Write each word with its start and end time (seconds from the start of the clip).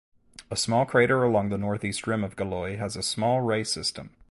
A 0.49 0.55
small 0.55 0.87
crater 0.87 1.21
along 1.21 1.49
the 1.49 1.59
northeast 1.59 2.07
rim 2.07 2.23
of 2.23 2.35
Galois 2.35 2.79
has 2.79 2.95
a 2.95 3.03
small 3.03 3.41
ray 3.41 3.63
system. 3.63 4.09